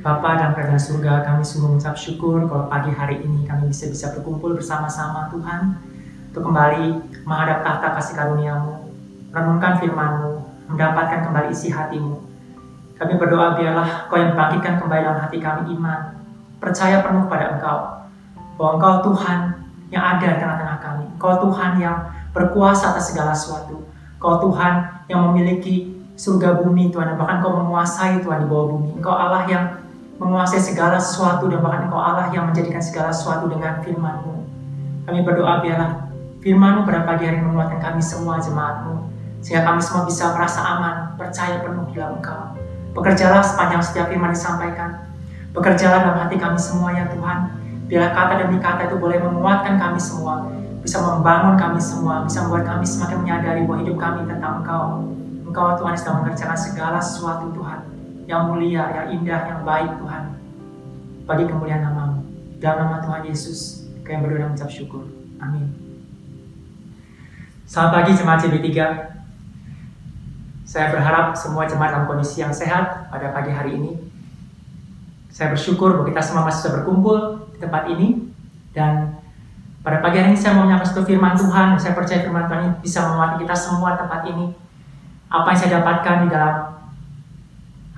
[0.00, 4.08] Bapa dan kerajaan surga, kami sungguh mengucap syukur kalau pagi hari ini kami bisa bisa
[4.16, 5.76] berkumpul bersama-sama Tuhan
[6.32, 8.88] untuk kembali menghadap tahta kasih karuniamu,
[9.28, 10.40] renungkan firman-Mu,
[10.72, 12.16] mendapatkan kembali isi hatimu.
[12.96, 16.16] Kami berdoa biarlah Kau yang bangkitkan kembali dalam hati kami iman,
[16.56, 17.78] percaya penuh pada Engkau,
[18.56, 19.40] bahwa Engkau Tuhan
[19.92, 21.04] yang ada di tengah-tengah kami.
[21.12, 21.96] Engkau Tuhan yang
[22.32, 23.84] berkuasa atas segala sesuatu.
[24.16, 28.96] Engkau Tuhan yang memiliki surga bumi Tuhan, bahkan Engkau menguasai Tuhan di bawah bumi.
[28.96, 29.64] Engkau Allah yang
[30.20, 34.44] menguasai segala sesuatu dan bahkan Engkau Allah yang menjadikan segala sesuatu dengan firman-Mu.
[35.08, 36.12] Kami berdoa biarlah
[36.44, 39.08] firman-Mu pada pagi hari menguatkan kami semua jemaat-Mu
[39.40, 42.52] sehingga kami semua bisa merasa aman, percaya penuh di dalam Engkau.
[42.92, 45.08] Bekerjalah sepanjang setiap firman disampaikan.
[45.56, 47.56] Bekerjalah dalam hati kami semua ya Tuhan.
[47.88, 50.52] Bila kata demi kata itu boleh menguatkan kami semua,
[50.84, 55.08] bisa membangun kami semua, bisa membuat kami semakin menyadari bahwa hidup kami tentang Engkau.
[55.48, 57.99] Engkau Tuhan sedang mengerjakan segala sesuatu Tuhan
[58.30, 60.24] yang mulia, yang indah, yang baik Tuhan.
[61.26, 62.22] Bagi kemuliaan namamu.
[62.62, 65.02] Dalam nama Tuhan Yesus, kami berdoa dan mengucap syukur.
[65.42, 65.74] Amin.
[67.66, 68.70] Selamat pagi jemaat CB3.
[70.62, 73.98] Saya berharap semua jemaat dalam kondisi yang sehat pada pagi hari ini.
[75.34, 77.18] Saya bersyukur bahwa kita semua masih bisa berkumpul
[77.50, 78.30] di tempat ini.
[78.70, 79.18] Dan
[79.82, 81.74] pada pagi hari ini saya mau menyampaikan satu firman Tuhan.
[81.82, 84.54] Saya percaya firman Tuhan ini bisa menguatkan kita semua tempat ini.
[85.30, 86.54] Apa yang saya dapatkan di dalam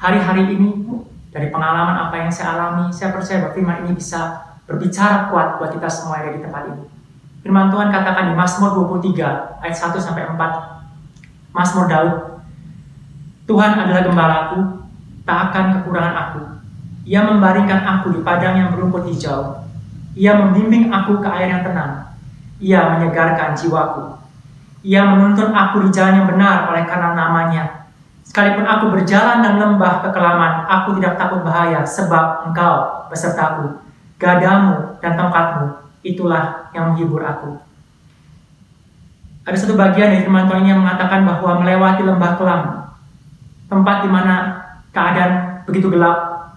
[0.03, 0.83] hari-hari ini
[1.31, 5.71] dari pengalaman apa yang saya alami, saya percaya bahwa firman ini bisa berbicara kuat buat
[5.71, 6.85] kita semua yang ada di tempat ini.
[7.47, 11.55] Firman Tuhan katakan di Mazmur 23 ayat 1 sampai 4.
[11.55, 12.15] Mazmur Daud.
[13.47, 14.59] Tuhan adalah gembalaku,
[15.23, 16.41] tak akan kekurangan aku.
[17.07, 19.67] Ia membaringkan aku di padang yang berumput hijau.
[20.15, 22.15] Ia membimbing aku ke air yang tenang.
[22.63, 24.19] Ia menyegarkan jiwaku.
[24.87, 27.82] Ia menuntun aku di jalan yang benar oleh karena namanya.
[28.33, 33.77] Sekalipun aku berjalan dan lembah kekelaman, aku tidak takut bahaya, sebab engkau besertaku.
[34.17, 37.61] Gadamu dan tongkatmu, itulah yang menghibur aku.
[39.45, 42.63] Ada satu bagian dari firman Tuhan yang mengatakan bahwa melewati lembah kelam,
[43.69, 44.35] tempat di mana
[44.97, 46.49] keadaan begitu gelap,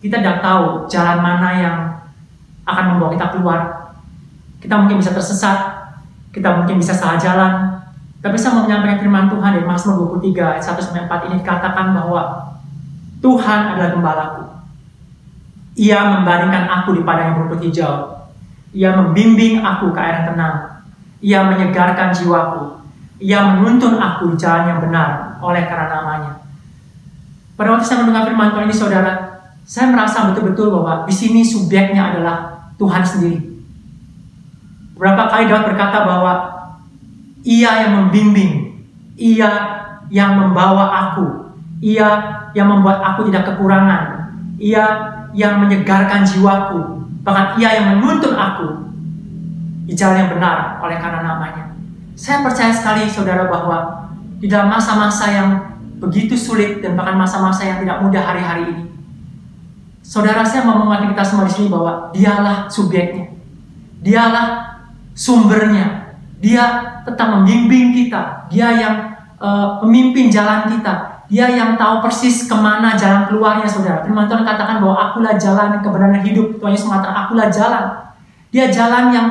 [0.00, 1.76] kita tidak tahu jalan mana yang
[2.64, 3.60] akan membawa kita keluar.
[4.64, 5.92] Kita mungkin bisa tersesat,
[6.32, 7.75] kita mungkin bisa salah jalan,
[8.34, 12.22] saya mau menyampaikan firman Tuhan dari Mazmur 23 ayat 1 sampai 4 ini dikatakan bahwa
[13.22, 14.42] Tuhan adalah gembalaku.
[15.78, 18.26] Ia membaringkan aku di padang yang berumput hijau.
[18.72, 20.56] Ia membimbing aku ke air yang tenang.
[21.22, 22.80] Ia menyegarkan jiwaku.
[23.20, 26.32] Ia menuntun aku di jalan yang benar oleh karena namanya.
[27.56, 29.12] Pada waktu saya mendengar firman Tuhan ini, saudara,
[29.64, 33.40] saya merasa betul-betul bahwa di sini subjeknya adalah Tuhan sendiri.
[34.96, 36.55] Berapa kali Daud berkata bahwa
[37.46, 38.74] ia yang membimbing,
[39.14, 39.50] Ia
[40.10, 42.08] yang membawa aku, Ia
[42.58, 44.84] yang membuat aku tidak kekurangan, Ia
[45.30, 48.68] yang menyegarkan jiwaku, bahkan Ia yang menuntun aku.
[49.86, 51.70] Di jalan yang benar oleh karena namanya.
[52.18, 54.10] Saya percaya sekali saudara bahwa
[54.42, 58.84] di dalam masa-masa yang begitu sulit dan bahkan masa-masa yang tidak mudah hari-hari ini,
[60.02, 63.30] saudara saya mau mengingatkan kita semua di sini bahwa dialah subjeknya,
[64.02, 64.46] dialah
[65.14, 66.05] sumbernya,
[66.40, 66.64] dia
[67.02, 68.44] tetap membimbing kita.
[68.52, 68.94] Dia yang
[69.40, 71.24] uh, memimpin jalan kita.
[71.26, 74.04] Dia yang tahu persis ke mana jalan keluarnya, saudara.
[74.06, 76.62] Firman Tuhan katakan bahwa akulah jalan kebenaran hidup.
[76.62, 77.84] Tuhan Yesus mengatakan akulah jalan.
[78.54, 79.26] Dia jalan yang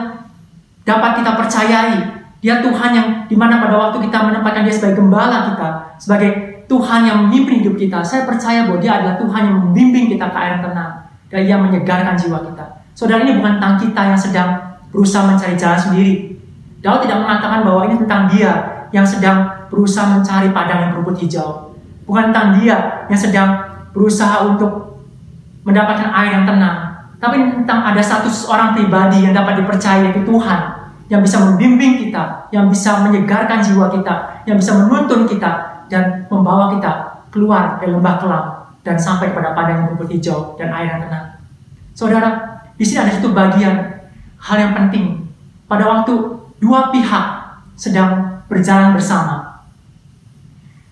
[0.84, 1.96] dapat kita percayai.
[2.44, 6.32] Dia Tuhan yang di mana pada waktu kita menempatkan dia sebagai gembala kita, sebagai
[6.68, 8.04] Tuhan yang memimpin hidup kita.
[8.04, 10.94] Saya percaya bahwa dia adalah Tuhan yang membimbing kita ke air tenang.
[11.32, 12.66] Dan ia menyegarkan jiwa kita.
[12.94, 14.50] Saudara ini bukan tentang kita yang sedang
[14.94, 16.38] berusaha mencari jalan sendiri.
[16.86, 18.54] Daud tidak mengatakan bahwa ini tentang dia
[18.94, 21.74] yang sedang berusaha mencari padang yang berumput hijau.
[22.06, 23.50] Bukan tentang dia yang sedang
[23.90, 25.02] berusaha untuk
[25.66, 27.10] mendapatkan air yang tenang.
[27.18, 30.86] Tapi tentang ada satu orang pribadi yang dapat dipercaya yaitu Tuhan.
[31.10, 36.74] Yang bisa membimbing kita, yang bisa menyegarkan jiwa kita, yang bisa menuntun kita, dan membawa
[36.74, 38.46] kita keluar dari lembah kelam
[38.82, 41.26] dan sampai kepada padang yang berumput hijau dan air yang tenang.
[41.94, 42.30] Saudara,
[42.78, 44.02] di sini ada satu bagian
[44.42, 45.26] hal yang penting.
[45.66, 46.14] Pada waktu
[46.60, 47.26] dua pihak
[47.76, 49.66] sedang berjalan bersama.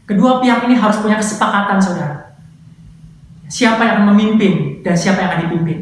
[0.03, 2.35] Kedua pihak ini harus punya kesepakatan, saudara.
[3.47, 5.79] Siapa yang memimpin dan siapa yang akan dipimpin.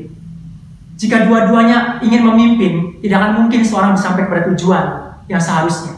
[1.01, 4.85] Jika dua-duanya ingin memimpin, tidak akan mungkin seorang bisa sampai kepada tujuan
[5.25, 5.97] yang seharusnya.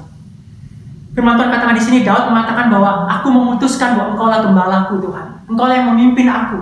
[1.12, 5.27] Firman Tuhan katakan di sini, Daud mengatakan bahwa aku memutuskan bahwa engkau lah gembalaku Tuhan.
[5.45, 6.57] Engkau lah yang memimpin aku.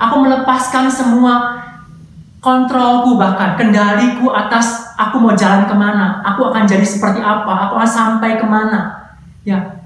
[0.00, 1.60] Aku melepaskan semua
[2.40, 7.80] kontrolku bahkan kendaliku atas aku mau jalan ke mana, aku akan jadi seperti apa, aku
[7.80, 9.08] akan sampai ke mana.
[9.40, 9.80] Ya,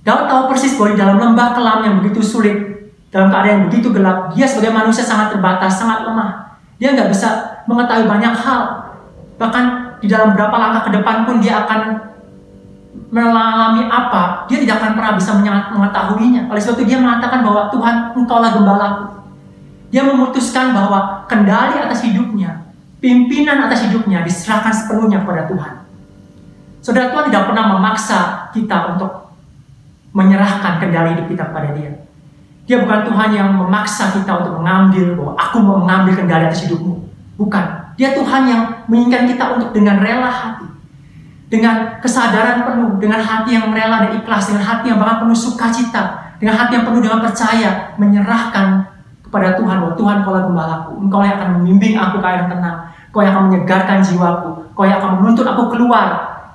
[0.00, 2.56] Daud tahu persis bahwa di dalam lembah kelam yang begitu sulit,
[3.12, 6.56] dalam keadaan yang begitu gelap, dia sebagai manusia sangat terbatas, sangat lemah.
[6.80, 7.28] Dia nggak bisa
[7.68, 8.62] mengetahui banyak hal.
[9.36, 9.64] Bahkan
[10.00, 11.80] di dalam beberapa langkah ke depan pun dia akan
[13.12, 15.30] mengalami apa, dia tidak akan pernah bisa
[15.72, 16.50] mengetahuinya.
[16.50, 19.04] Oleh sebab itu dia mengatakan bahwa Tuhan, engkaulah gembalaku.
[19.94, 22.63] Dia memutuskan bahwa kendali atas hidupnya,
[23.04, 25.74] pimpinan atas hidupnya diserahkan sepenuhnya kepada Tuhan.
[26.80, 29.36] Saudara Tuhan tidak pernah memaksa kita untuk
[30.16, 31.92] menyerahkan kendali hidup kita kepada dia.
[32.64, 37.04] Dia bukan Tuhan yang memaksa kita untuk mengambil bahwa aku mau mengambil kendali atas hidupmu.
[37.36, 37.92] Bukan.
[38.00, 40.64] Dia Tuhan yang menginginkan kita untuk dengan rela hati
[41.52, 46.34] dengan kesadaran penuh, dengan hati yang rela dan ikhlas, dengan hati yang bahkan penuh sukacita,
[46.42, 48.90] dengan hati yang penuh dengan percaya, menyerahkan
[49.34, 53.18] kepada Tuhan bahwa Tuhan kau gembalaku, engkau yang akan membimbing aku ke yang tenang, kau
[53.18, 56.06] yang akan menyegarkan jiwaku, kau yang akan menuntut aku keluar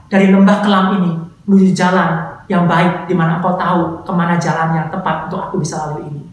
[0.07, 1.11] dari lembah kelam ini
[1.43, 5.59] menuju jalan yang baik di mana kau tahu ke mana jalan yang tepat untuk aku
[5.59, 6.23] bisa lalui ini.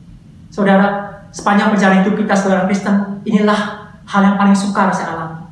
[0.47, 2.95] Saudara, sepanjang perjalanan hidup kita saudara Kristen,
[3.27, 5.51] inilah hal yang paling sukar saya alami.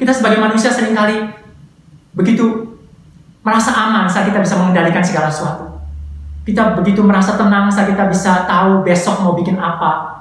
[0.00, 1.20] Kita sebagai manusia sering kali
[2.16, 2.72] begitu
[3.44, 5.84] merasa aman saat kita bisa mengendalikan segala sesuatu.
[6.48, 10.13] Kita begitu merasa tenang saat kita bisa tahu besok mau bikin apa,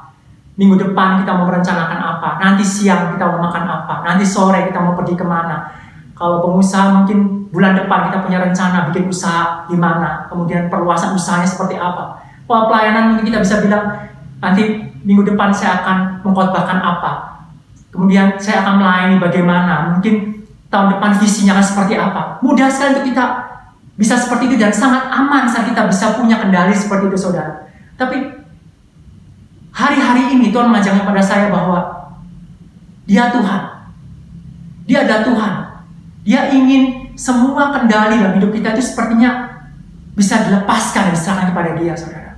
[0.54, 4.80] minggu depan kita mau merencanakan apa, nanti siang kita mau makan apa, nanti sore kita
[4.82, 5.66] mau pergi ke mana.
[6.14, 11.50] Kalau pengusaha mungkin bulan depan kita punya rencana bikin usaha di mana, kemudian perluasan usahanya
[11.50, 12.22] seperti apa.
[12.46, 17.12] Kalau pelayanan mungkin kita bisa bilang nanti minggu depan saya akan mengkhotbahkan apa,
[17.90, 22.38] kemudian saya akan melayani bagaimana, mungkin tahun depan visinya akan seperti apa.
[22.46, 23.26] Mudah sekali untuk kita
[23.98, 27.70] bisa seperti itu dan sangat aman saat kita bisa punya kendali seperti itu saudara.
[27.98, 28.43] Tapi
[29.74, 31.82] hari-hari ini Tuhan mengajarkan pada saya bahwa
[33.10, 33.62] dia Tuhan.
[34.86, 35.54] Dia adalah Tuhan.
[36.24, 39.50] Dia ingin semua kendali dalam hidup kita itu sepertinya
[40.14, 42.38] bisa dilepaskan dan diserahkan kepada dia saudara.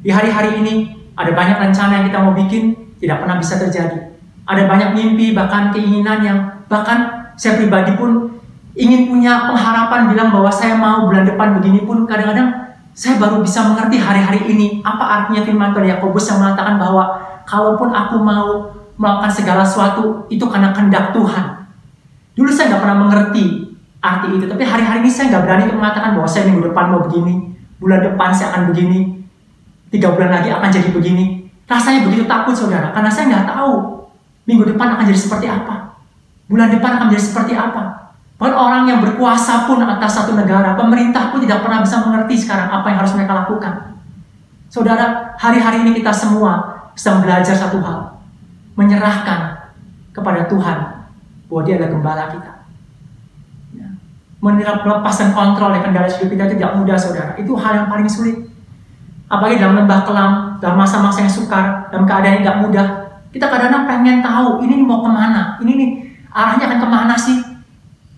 [0.00, 0.74] Di hari-hari ini
[1.18, 4.14] ada banyak rencana yang kita mau bikin tidak pernah bisa terjadi.
[4.46, 6.38] Ada banyak mimpi bahkan keinginan yang
[6.70, 8.38] bahkan saya pribadi pun
[8.78, 12.65] ingin punya pengharapan bilang bahwa saya mau bulan depan begini pun kadang-kadang
[12.96, 17.04] saya baru bisa mengerti hari-hari ini apa artinya firman Tuhan Yakobus yang mengatakan bahwa
[17.44, 21.68] kalaupun aku mau melakukan segala sesuatu itu karena kehendak Tuhan.
[22.32, 23.44] Dulu saya nggak pernah mengerti
[24.00, 27.00] arti itu, tapi hari-hari ini saya nggak berani untuk mengatakan bahwa saya minggu depan mau
[27.04, 27.34] begini,
[27.76, 29.20] bulan depan saya akan begini,
[29.92, 31.24] tiga bulan lagi akan jadi begini.
[31.68, 33.72] Rasanya begitu takut saudara, karena saya nggak tahu
[34.48, 36.00] minggu depan akan jadi seperti apa.
[36.48, 38.05] Bulan depan akan menjadi seperti apa?
[38.36, 42.68] Bahkan orang yang berkuasa pun atas satu negara, pemerintah pun tidak pernah bisa mengerti sekarang
[42.68, 43.74] apa yang harus mereka lakukan.
[44.68, 48.20] Saudara, hari-hari ini kita semua sedang belajar satu hal.
[48.76, 49.72] Menyerahkan
[50.12, 51.08] kepada Tuhan
[51.48, 52.52] bahwa dia adalah gembala kita.
[53.72, 53.88] Ya.
[54.44, 57.32] Melepaskan kontrol dan kendali hidup kita tidak mudah, saudara.
[57.40, 58.36] Itu hal yang paling sulit.
[59.32, 62.86] Apalagi dalam lembah kelam, dalam masa-masa yang sukar, dalam keadaan yang tidak mudah.
[63.32, 65.90] Kita kadang-kadang pengen tahu, ini mau ke mana, ini nih
[66.36, 67.55] arahnya akan ke mana sih?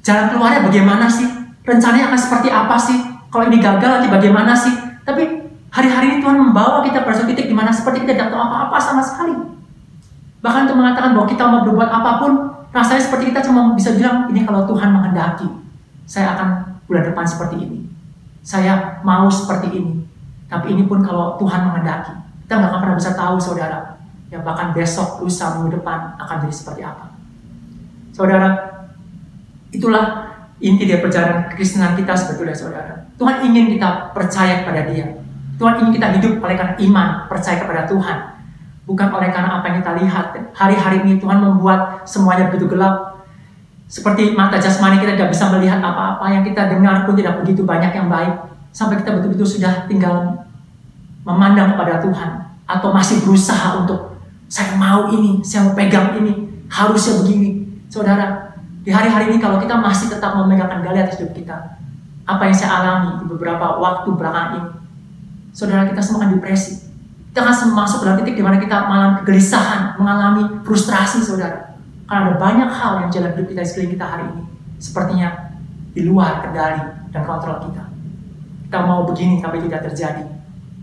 [0.09, 1.29] Jalan keluarnya bagaimana sih?
[1.69, 2.97] Rencananya akan seperti apa sih?
[3.29, 4.73] Kalau ini gagal nanti bagaimana sih?
[5.05, 8.81] Tapi hari-hari ini Tuhan membawa kita pada titik di mana seperti kita tidak tahu apa-apa
[8.81, 9.37] sama sekali.
[10.41, 12.33] Bahkan untuk mengatakan bahwa kita mau berbuat apa pun,
[12.73, 15.45] rasanya seperti kita cuma bisa bilang, ini kalau Tuhan menghendaki,
[16.09, 16.49] saya akan
[16.89, 17.79] bulan depan seperti ini.
[18.41, 20.09] Saya mau seperti ini.
[20.49, 22.17] Tapi ini pun kalau Tuhan menghendaki.
[22.49, 24.01] Kita nggak akan pernah bisa tahu, saudara.
[24.33, 27.13] Ya bahkan besok, lusa, minggu depan akan jadi seperti apa.
[28.17, 28.78] Saudara,
[29.73, 32.95] itulah inti dari perjalanan kekristenan kita sebetulnya saudara.
[33.19, 35.07] Tuhan ingin kita percaya kepada dia.
[35.59, 38.19] Tuhan ingin kita hidup oleh karena iman, percaya kepada Tuhan.
[38.87, 40.27] Bukan oleh karena apa yang kita lihat.
[40.55, 43.21] Hari-hari ini Tuhan membuat semuanya begitu gelap.
[43.89, 47.93] Seperti mata jasmani kita tidak bisa melihat apa-apa yang kita dengar pun tidak begitu banyak
[47.93, 48.33] yang baik.
[48.73, 50.47] Sampai kita betul-betul sudah tinggal
[51.27, 52.31] memandang kepada Tuhan.
[52.69, 54.17] Atau masih berusaha untuk
[54.49, 57.69] saya mau ini, saya mau pegang ini, harusnya begini.
[57.89, 58.48] Saudara,
[58.83, 61.57] di hari-hari ini kalau kita masih tetap memegang kendali atas hidup kita,
[62.29, 64.71] apa yang saya alami di beberapa waktu belakangan ini,
[65.51, 66.87] saudara kita semua akan depresi.
[67.33, 71.77] Kita akan masuk dalam titik di mana kita mengalami kegelisahan, mengalami frustrasi, saudara.
[72.09, 74.43] Karena ada banyak hal yang jalan hidup kita di sekeliling kita hari ini,
[74.81, 75.29] sepertinya
[75.93, 76.83] di luar kendali
[77.13, 77.85] dan kontrol kita.
[78.69, 80.25] Kita mau begini tapi tidak terjadi.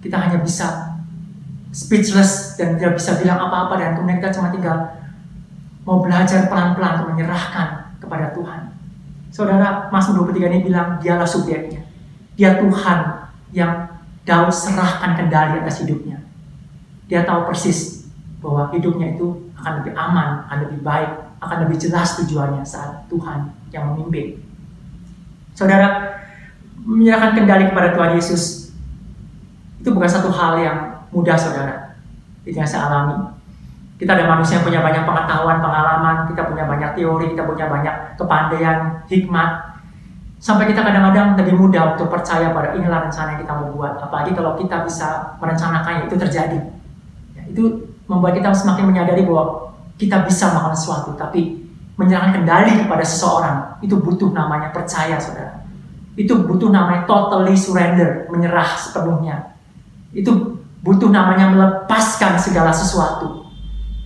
[0.06, 0.96] Kita hanya bisa
[1.74, 4.96] speechless dan tidak bisa bilang apa-apa dan kemudian kita cuma tinggal
[5.86, 8.72] mau belajar pelan-pelan untuk menyerahkan kepada Tuhan.
[9.34, 11.84] Saudara, Mazmur 23 ini bilang dialah subjeknya.
[12.40, 13.00] Dia Tuhan
[13.52, 13.90] yang
[14.24, 16.24] Daud serahkan kendali atas hidupnya.
[17.12, 18.08] Dia tahu persis
[18.40, 21.12] bahwa hidupnya itu akan lebih aman, akan lebih baik,
[21.44, 24.42] akan lebih jelas tujuannya saat Tuhan yang memimpin.
[25.52, 26.16] Saudara,
[26.86, 28.74] menyerahkan kendali kepada Tuhan Yesus
[29.82, 30.78] itu bukan satu hal yang
[31.14, 32.00] mudah saudara.
[32.48, 33.35] Itu yang saya alami.
[33.96, 37.96] Kita ada manusia yang punya banyak pengetahuan, pengalaman, kita punya banyak teori, kita punya banyak
[38.20, 39.50] kepandaian, hikmat.
[40.36, 43.96] Sampai kita kadang-kadang lebih mudah untuk percaya pada inilah rencana yang kita mau buat.
[44.04, 46.60] Apalagi kalau kita bisa merencanakannya, itu terjadi.
[47.40, 47.64] Ya, itu
[48.12, 51.64] membuat kita semakin menyadari bahwa kita bisa melakukan sesuatu, tapi
[51.96, 55.64] menyerahkan kendali kepada seseorang, itu butuh namanya percaya, saudara.
[56.20, 59.56] Itu butuh namanya totally surrender, menyerah sepenuhnya.
[60.12, 63.45] Itu butuh namanya melepaskan segala sesuatu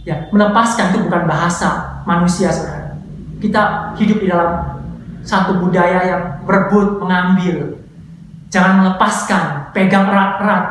[0.09, 2.97] Ya, melepaskan itu bukan bahasa manusia, saudara.
[3.37, 4.81] Kita hidup di dalam
[5.21, 7.77] satu budaya yang berebut, mengambil.
[8.49, 10.65] Jangan melepaskan, pegang erat-erat,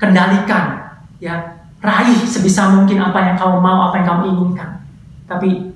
[0.00, 4.80] kendalikan, ya, raih sebisa mungkin apa yang kamu mau, apa yang kamu inginkan.
[5.28, 5.68] Tapi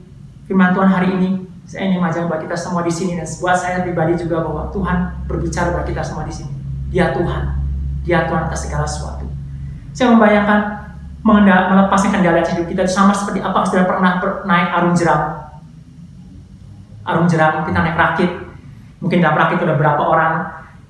[0.49, 1.29] firman Tuhan hari ini,
[1.69, 5.29] saya ingin mengajak buat kita semua di sini dan buat saya pribadi juga bahwa Tuhan
[5.29, 6.57] berbicara buat kita semua di sini.
[6.89, 7.61] Dia Tuhan,
[8.09, 9.29] Dia Tuhan atas segala sesuatu.
[9.93, 10.82] Saya membayangkan
[11.23, 15.23] melepaskan kendali hidup kita sama seperti apa sudah pernah naik arung jeram.
[17.07, 18.31] Arung jeram kita naik rakit.
[18.99, 20.35] Mungkin dalam rakit ada berapa orang.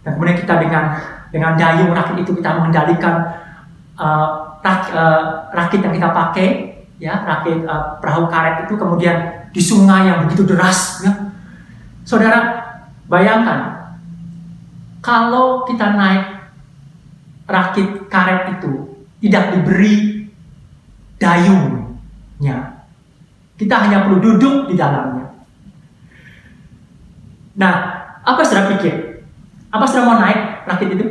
[0.03, 0.85] Dan kemudian kita dengan
[1.33, 3.15] dengan dayung rakit itu kita mengendalikan
[3.97, 6.49] uh, rak, uh, rakit yang kita pakai
[7.01, 11.13] ya rakit uh, perahu karet itu kemudian di sungai yang begitu deras ya.
[12.03, 12.61] Saudara
[13.07, 13.93] bayangkan
[15.05, 16.25] kalau kita naik
[17.49, 20.12] rakit karet itu tidak diberi
[21.23, 22.83] dayungnya.
[23.55, 25.31] Kita hanya perlu duduk di dalamnya.
[27.55, 27.75] Nah,
[28.27, 29.23] apa saudara pikir?
[29.71, 31.07] Apa saudara mau naik rakit itu?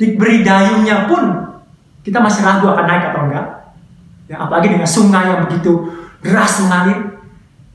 [0.00, 1.28] Diberi dayungnya pun
[2.06, 3.46] kita masih ragu akan naik atau enggak.
[4.32, 5.92] Ya, apalagi dengan sungai yang begitu
[6.24, 7.20] deras mengalir.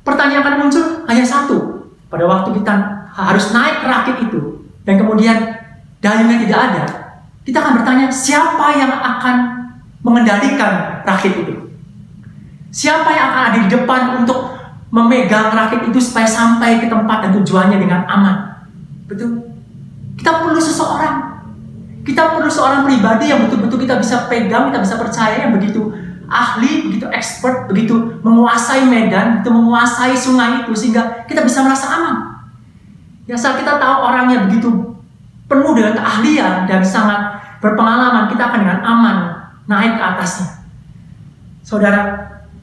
[0.02, 1.86] Pertanyaan akan muncul hanya satu.
[2.10, 2.74] Pada waktu kita
[3.14, 5.38] harus naik rakit itu dan kemudian
[6.02, 6.84] dayungnya tidak ada,
[7.46, 9.63] kita akan bertanya siapa yang akan
[10.04, 11.56] mengendalikan rakit itu?
[12.70, 14.54] Siapa yang akan ada di depan untuk
[14.94, 18.36] memegang rakit itu supaya sampai ke tempat dan tujuannya dengan aman?
[19.10, 19.42] Betul?
[20.20, 21.42] Kita perlu seseorang.
[22.04, 25.88] Kita perlu seorang pribadi yang betul-betul kita bisa pegang, kita bisa percaya yang begitu
[26.28, 32.16] ahli, begitu expert, begitu menguasai medan, begitu menguasai sungai itu sehingga kita bisa merasa aman.
[33.24, 34.68] Ya saat kita tahu orangnya begitu
[35.48, 39.18] penuh dengan keahlian dan sangat berpengalaman, kita akan dengan aman
[39.68, 40.48] naik ke atasnya.
[41.64, 42.02] Saudara,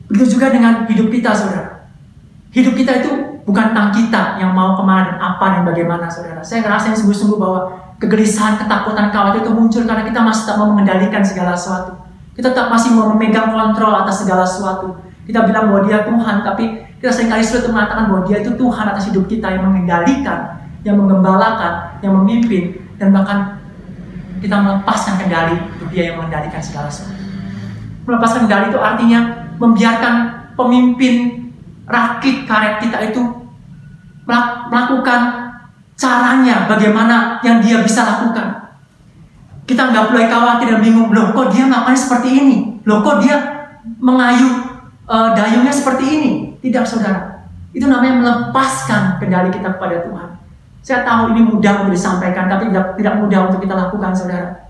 [0.08, 1.88] begitu juga dengan hidup kita, saudara.
[2.52, 3.10] Hidup kita itu
[3.48, 6.44] bukan tentang kita yang mau ke mana dan apa dan bagaimana, saudara.
[6.44, 7.60] Saya ngerasain sungguh-sungguh bahwa
[7.96, 11.96] kegelisahan, ketakutan, khawatir itu muncul karena kita masih tak mau mengendalikan segala sesuatu.
[12.36, 14.96] Kita tak masih mau memegang kontrol atas segala sesuatu.
[15.24, 16.64] Kita bilang bahwa dia Tuhan, tapi
[17.00, 20.96] kita sering kali sulit mengatakan bahwa dia itu Tuhan atas hidup kita yang mengendalikan, yang
[21.00, 23.60] menggembalakan, yang memimpin, dan bahkan
[24.40, 25.56] kita melepaskan kendali
[25.90, 27.18] dia yang mengendalikan segala sesuatu.
[28.06, 29.20] Melepaskan kendali itu artinya
[29.60, 30.14] membiarkan
[30.56, 31.14] pemimpin
[31.90, 33.22] rakit karet kita itu
[34.70, 35.50] melakukan
[35.98, 38.72] caranya bagaimana yang dia bisa lakukan.
[39.68, 42.56] Kita nggak boleh khawatir dan bingung, loh kok dia melakukan seperti ini?
[42.88, 43.38] Loh kok dia
[44.00, 44.48] mengayu
[45.06, 46.30] uh, dayungnya seperti ini?
[46.58, 47.46] Tidak saudara.
[47.70, 50.28] Itu namanya melepaskan kendali kita kepada Tuhan.
[50.80, 54.69] Saya tahu ini mudah untuk disampaikan, tapi tidak mudah untuk kita lakukan, saudara.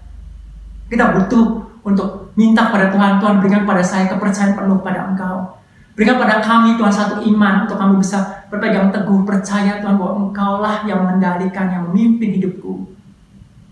[0.90, 5.62] Kita butuh untuk minta pada Tuhan, Tuhan berikan pada saya kepercayaan penuh pada Engkau.
[5.94, 10.58] Berikan pada kami Tuhan satu iman untuk kami bisa berpegang teguh percaya Tuhan bahwa Engkau
[10.58, 12.90] lah yang mengendalikan, yang memimpin hidupku.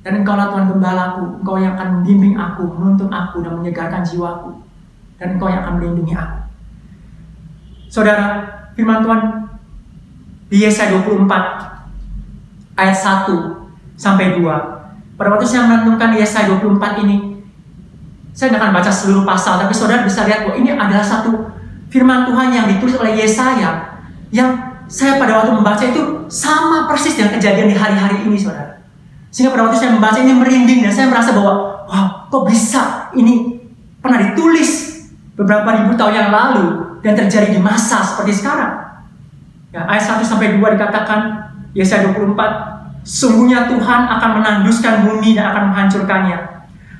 [0.06, 4.54] Dan Engkau lah Tuhan gembalaku, Engkau yang akan membimbing aku, menuntun aku dan menyegarkan jiwaku.
[5.18, 6.38] Dan Engkau yang akan melindungi aku.
[7.90, 8.46] Saudara,
[8.78, 9.20] firman Tuhan
[10.52, 13.26] di Yesaya 24 ayat 1
[13.98, 14.77] sampai 2.
[15.18, 17.42] Pada waktu saya menentukan Yesaya 24 ini,
[18.30, 21.50] saya tidak akan baca seluruh pasal, tapi saudara bisa lihat bahwa ini adalah satu
[21.90, 23.98] firman Tuhan yang ditulis oleh Yesaya
[24.30, 28.78] yang saya pada waktu membaca itu sama persis dengan kejadian di hari-hari ini, saudara.
[29.34, 33.58] Sehingga pada waktu saya membaca ini merinding dan saya merasa bahwa, wow, kok bisa ini
[33.98, 35.02] pernah ditulis
[35.34, 36.66] beberapa ribu tahun yang lalu
[37.02, 39.02] dan terjadi di masa seperti sekarang.
[39.74, 42.77] Ya, ayat 1 sampai 2 dikatakan Yesaya 24,
[43.08, 46.38] sungguhnya Tuhan akan menanduskan bumi dan akan menghancurkannya,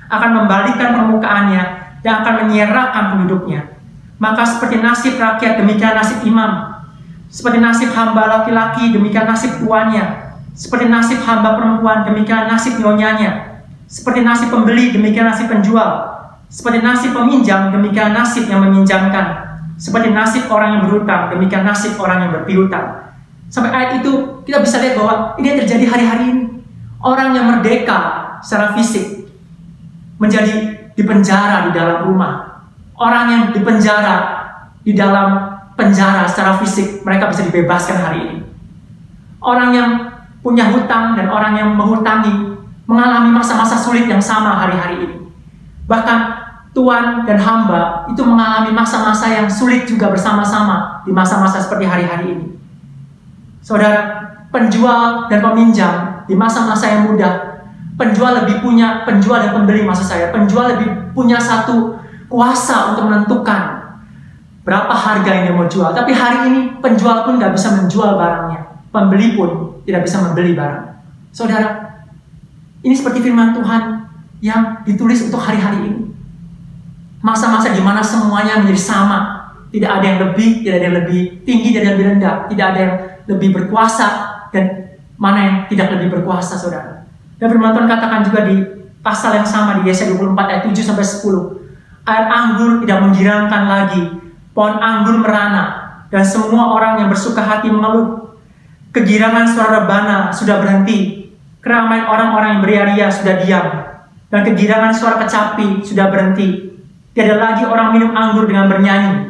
[0.09, 1.63] akan membalikan permukaannya
[2.01, 3.77] dan akan menyerahkan penduduknya.
[4.17, 6.81] Maka seperti nasib rakyat demikian nasib imam,
[7.29, 14.25] seperti nasib hamba laki-laki demikian nasib tuannya, seperti nasib hamba perempuan demikian nasib nyonyanya, seperti
[14.25, 16.09] nasib pembeli demikian nasib penjual,
[16.49, 22.27] seperti nasib peminjam demikian nasib yang meminjamkan, seperti nasib orang yang berhutang demikian nasib orang
[22.27, 23.08] yang berpiutang.
[23.49, 26.45] Sampai ayat itu kita bisa lihat bahwa ini yang terjadi hari-hari ini.
[27.01, 27.99] Orang yang merdeka
[28.45, 29.19] secara fisik.
[30.19, 32.67] menjadi dipenjara di dalam rumah.
[32.99, 34.35] Orang yang dipenjara
[34.83, 38.39] di dalam penjara secara fisik, mereka bisa dibebaskan hari ini.
[39.39, 39.91] Orang yang
[40.43, 42.59] punya hutang dan orang yang menghutangi
[42.91, 45.19] mengalami masa-masa sulit yang sama hari-hari ini.
[45.87, 46.19] Bahkan
[46.75, 52.58] tuan dan hamba itu mengalami masa-masa yang sulit juga bersama-sama di masa-masa seperti hari-hari ini.
[53.69, 54.01] Saudara,
[54.49, 57.61] penjual dan peminjam di masa-masa yang mudah,
[58.01, 62.01] penjual lebih punya, penjual dan pembeli maksud saya, penjual lebih punya satu
[62.33, 63.93] kuasa untuk menentukan
[64.65, 65.93] berapa harga yang dia mau jual.
[65.93, 68.89] Tapi hari ini penjual pun nggak bisa menjual barangnya.
[68.89, 70.85] Pembeli pun tidak bisa membeli barang.
[71.37, 71.69] Saudara,
[72.81, 74.09] ini seperti firman Tuhan
[74.41, 76.09] yang ditulis untuk hari-hari ini.
[77.21, 79.37] Masa-masa di mana semuanya menjadi sama.
[79.69, 82.35] Tidak ada yang lebih, tidak ada yang lebih tinggi, tidak ada yang lebih rendah.
[82.49, 82.95] Tidak ada yang
[83.29, 87.05] lebih berkuasa dan mana yang tidak lebih berkuasa, saudara.
[87.37, 88.57] Dan firman Tuhan katakan juga di
[89.05, 92.09] pasal yang sama di Yesaya 24 ayat 7 sampai 10.
[92.09, 94.03] Air anggur tidak menggirangkan lagi,
[94.57, 95.65] pohon anggur merana,
[96.09, 98.33] dan semua orang yang bersuka hati mengeluh.
[98.89, 101.29] Kegirangan suara rebana sudah berhenti,
[101.61, 103.67] keramaian orang-orang yang beria-ria sudah diam,
[104.33, 106.73] dan kegirangan suara kecapi sudah berhenti.
[107.13, 109.29] Tiada lagi orang minum anggur dengan bernyanyi.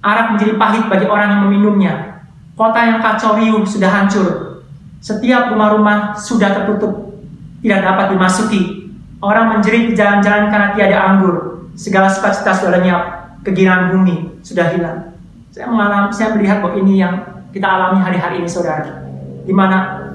[0.00, 2.15] Arak menjadi pahit bagi orang yang meminumnya.
[2.56, 4.64] Kota yang kacau riuh sudah hancur.
[5.04, 7.20] Setiap rumah-rumah sudah tertutup,
[7.60, 8.88] tidak dapat dimasuki.
[9.20, 11.68] Orang menjerit di jalan-jalan karena tiada anggur.
[11.76, 13.02] Segala sukacita sudah lenyap
[13.44, 15.12] kegirangan bumi sudah hilang.
[15.52, 17.14] Saya mengalami, saya melihat bahwa ini yang
[17.52, 19.04] kita alami hari-hari ini, saudara.
[19.44, 20.08] Di mana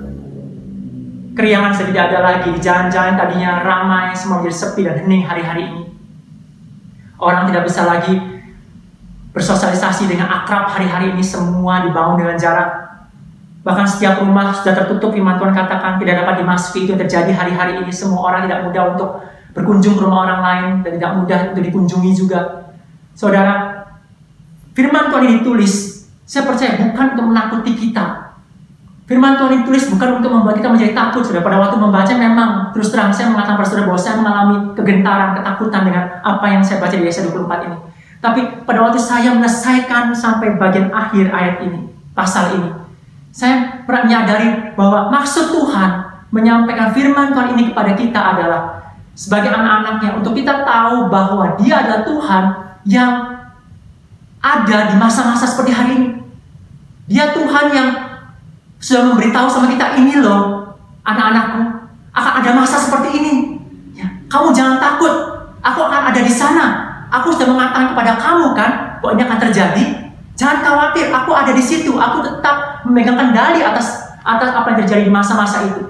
[1.37, 5.83] keriangan sudah tidak ada lagi, jalan-jalan tadinya ramai, semua menjadi sepi dan hening hari-hari ini.
[7.21, 8.30] Orang tidak bisa lagi
[9.31, 12.69] bersosialisasi dengan akrab hari-hari ini, semua dibangun dengan jarak.
[13.61, 17.91] Bahkan setiap rumah sudah tertutup, firman Tuhan katakan tidak dapat dimasuki, itu terjadi hari-hari ini.
[17.93, 19.09] Semua orang tidak mudah untuk
[19.53, 22.39] berkunjung ke rumah orang lain dan tidak mudah untuk dikunjungi juga.
[23.13, 23.85] Saudara,
[24.73, 28.33] firman Tuhan ini ditulis, saya percaya bukan untuk menakuti kita.
[29.05, 31.21] Firman Tuhan ditulis bukan untuk membuat kita menjadi takut.
[31.21, 35.35] Saudara, pada waktu membaca memang terus terang saya mengatakan pada saudara bahwa saya mengalami kegentaran,
[35.35, 37.77] ketakutan dengan apa yang saya baca di Yesaya 24 ini.
[38.21, 42.69] Tapi pada waktu saya menyelesaikan sampai bagian akhir ayat ini, pasal ini,
[43.33, 48.61] saya menyadari bahwa maksud Tuhan menyampaikan firman Tuhan ini kepada kita adalah
[49.17, 52.43] sebagai anak-anaknya untuk kita tahu bahwa dia adalah Tuhan
[52.85, 53.11] yang
[54.41, 56.09] ada di masa-masa seperti hari ini.
[57.09, 57.89] Dia Tuhan yang
[58.77, 60.73] sudah memberitahu sama kita ini loh,
[61.05, 63.33] anak-anakku, akan ada masa seperti ini.
[63.97, 65.13] Ya, kamu jangan takut,
[65.61, 66.90] aku akan ada di sana.
[67.11, 68.71] Aku sudah mengatakan kepada kamu kan,
[69.03, 69.83] bahwa ini akan terjadi.
[70.39, 71.99] Jangan khawatir, aku ada di situ.
[71.99, 75.81] Aku tetap memegang kendali atas atas apa yang terjadi di masa-masa itu.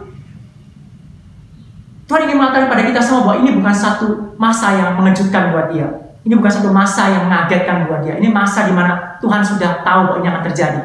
[2.08, 5.88] Tuhan ingin mengatakan pada kita semua bahwa ini bukan satu masa yang mengejutkan buat dia.
[6.28, 8.20] Ini bukan satu masa yang mengagetkan buat dia.
[8.20, 10.82] Ini masa di mana Tuhan sudah tahu bahwa ini akan terjadi.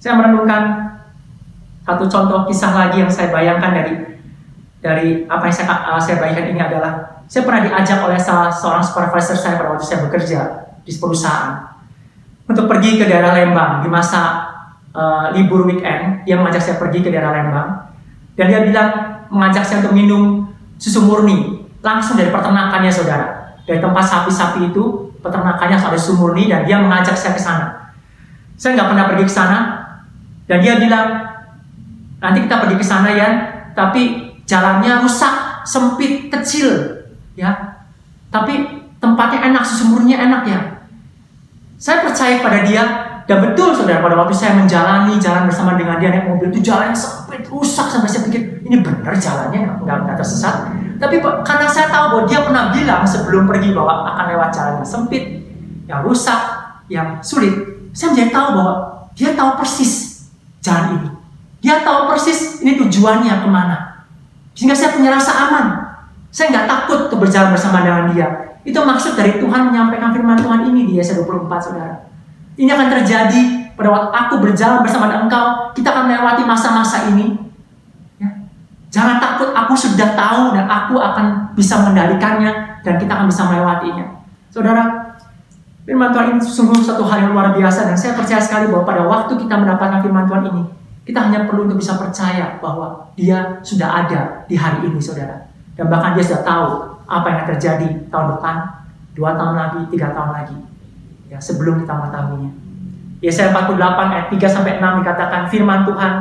[0.00, 0.62] Saya merenungkan
[1.84, 4.17] satu contoh kisah lagi yang saya bayangkan dari
[4.78, 8.82] dari apa yang saya, uh, saya bayangkan ini adalah saya pernah diajak oleh salah seorang
[8.82, 10.40] supervisor saya pada waktu saya bekerja
[10.86, 11.76] di perusahaan
[12.48, 14.48] untuk pergi ke daerah Lembang di masa
[14.96, 16.24] uh, libur weekend.
[16.24, 17.68] Dia mengajak saya pergi ke daerah Lembang
[18.38, 18.90] dan dia bilang
[19.28, 20.48] mengajak saya untuk minum
[20.80, 23.38] susu murni langsung dari peternakannya saudara
[23.68, 27.92] dari tempat sapi-sapi itu peternakannya ada sumurni dan dia mengajak saya ke sana.
[28.56, 29.58] Saya nggak pernah pergi ke sana
[30.48, 31.36] dan dia bilang
[32.18, 33.28] nanti kita pergi ke sana ya,
[33.76, 37.04] tapi jalannya rusak, sempit, kecil,
[37.36, 37.76] ya.
[38.32, 40.60] Tapi tempatnya enak, sumurnya enak ya.
[41.78, 42.82] Saya percaya pada dia
[43.28, 46.96] dan betul saudara pada waktu saya menjalani jalan bersama dengan dia naik mobil itu jalannya
[46.96, 50.72] sempit, rusak sampai saya pikir ini benar jalannya nggak nggak tersesat.
[50.96, 54.88] Tapi karena saya tahu bahwa dia pernah bilang sebelum pergi bahwa akan lewat jalan yang
[54.88, 55.24] sempit,
[55.84, 56.40] yang rusak,
[56.88, 57.52] yang sulit.
[57.92, 58.74] Saya menjadi tahu bahwa
[59.12, 60.24] dia tahu persis
[60.64, 61.08] jalan ini.
[61.60, 63.97] Dia tahu persis ini tujuannya ke mana.
[64.58, 65.66] Sehingga saya punya rasa aman.
[66.34, 68.58] Saya nggak takut untuk berjalan bersama dengan dia.
[68.66, 72.10] Itu maksud dari Tuhan menyampaikan firman Tuhan ini di Yesaya 24, saudara.
[72.58, 73.40] Ini akan terjadi
[73.78, 75.44] pada waktu aku berjalan bersama dengan engkau.
[75.78, 77.48] Kita akan melewati masa-masa ini
[78.88, 84.24] Jangan takut, aku sudah tahu dan aku akan bisa mengendalikannya dan kita akan bisa melewatinya.
[84.48, 85.12] Saudara,
[85.84, 89.04] firman Tuhan ini sungguh satu hal yang luar biasa dan saya percaya sekali bahwa pada
[89.04, 90.62] waktu kita mendapatkan firman Tuhan ini,
[91.08, 95.48] kita hanya perlu untuk bisa percaya bahwa dia sudah ada di hari ini, saudara.
[95.72, 96.68] Dan bahkan dia sudah tahu
[97.08, 98.56] apa yang terjadi tahun depan,
[99.16, 100.58] dua tahun lagi, tiga tahun lagi.
[101.32, 102.52] Ya, sebelum kita mengetahuinya.
[103.24, 106.12] Yesaya 48 ayat 3 sampai 6 dikatakan firman Tuhan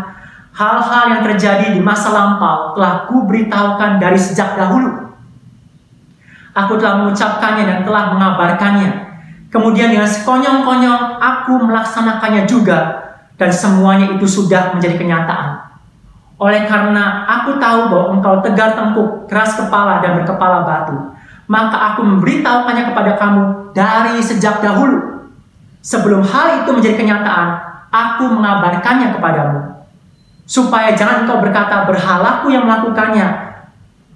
[0.58, 5.14] Hal-hal yang terjadi di masa lampau telah kuberitahukan dari sejak dahulu.
[6.58, 8.90] Aku telah mengucapkannya dan telah mengabarkannya.
[9.54, 13.07] Kemudian dengan sekonyong-konyong aku melaksanakannya juga
[13.38, 15.68] dan semuanya itu sudah menjadi kenyataan.
[16.38, 20.94] Oleh karena aku tahu bahwa engkau tegar tengkuk, keras kepala dan berkepala batu,
[21.50, 25.26] maka aku memberitahukannya kepada kamu dari sejak dahulu.
[25.82, 27.50] Sebelum hal itu menjadi kenyataan,
[27.90, 29.60] aku mengabarkannya kepadamu.
[30.46, 33.58] Supaya jangan engkau berkata berhalaku yang melakukannya,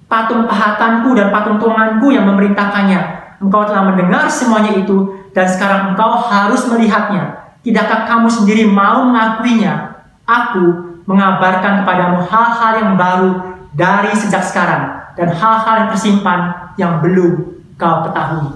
[0.06, 3.00] patung pahatanku dan patung tuanganku yang memerintahkannya.
[3.42, 7.41] Engkau telah mendengar semuanya itu, dan sekarang engkau harus melihatnya.
[7.62, 10.02] Tidakkah kamu sendiri mau mengakuinya?
[10.26, 13.30] Aku mengabarkan kepadamu hal-hal yang baru
[13.74, 16.40] dari sejak sekarang, dan hal-hal yang tersimpan
[16.74, 18.50] yang belum kau ketahui.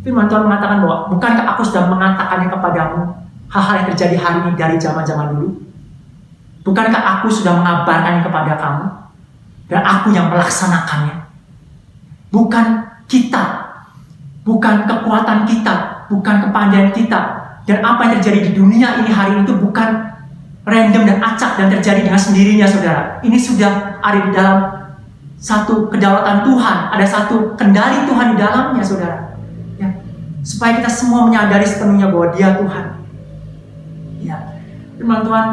[0.00, 3.00] Firman Tuhan mengatakan bahwa bukankah aku sudah mengatakannya kepadamu
[3.52, 5.48] hal-hal yang terjadi hari ini dari zaman-zaman dulu?
[6.64, 8.86] Bukankah aku sudah mengabarkannya kepada kamu?
[9.72, 11.24] Dan aku yang melaksanakannya.
[12.28, 12.66] Bukan
[13.08, 13.44] kita.
[14.44, 16.06] Bukan kekuatan kita.
[16.12, 17.39] Bukan kepandaian kita.
[17.70, 20.10] Dan apa yang terjadi di dunia ini hari ini itu bukan
[20.66, 23.22] random dan acak dan terjadi dengan sendirinya saudara.
[23.22, 24.58] Ini sudah ada di dalam
[25.38, 26.78] satu kedaulatan Tuhan.
[26.98, 29.30] Ada satu kendali Tuhan di dalamnya saudara
[30.40, 32.84] supaya kita semua menyadari sepenuhnya bahwa Dia Tuhan.
[34.20, 34.36] Ya,
[34.96, 35.46] firman Tuhan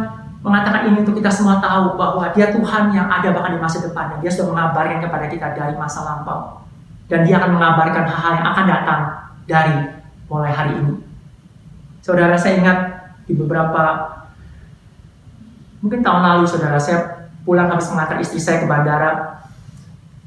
[0.43, 4.15] mengatakan ini untuk kita semua tahu bahwa Dia Tuhan yang ada bahkan di masa depan
[4.15, 6.63] dan Dia sudah mengabarkan kepada kita dari masa lampau
[7.11, 9.01] dan Dia akan mengabarkan hal-hal yang akan datang
[9.47, 9.75] dari
[10.27, 11.06] mulai hari ini.
[12.07, 12.79] Saudara saya ingat
[13.27, 13.83] di beberapa
[15.83, 19.43] mungkin tahun lalu saudara saya pulang habis mengantar istri saya ke bandara.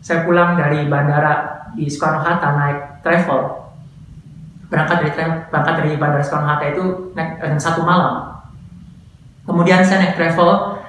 [0.04, 3.64] Saya pulang dari bandara di Soekarno Hatta naik travel
[4.68, 5.10] berangkat dari
[5.48, 6.84] berangkat dari Bandara Soekarno Hatta itu
[7.16, 8.44] naik eh, satu malam.
[9.48, 10.84] Kemudian saya naik travel